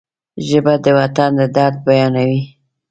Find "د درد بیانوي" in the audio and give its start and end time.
1.39-2.43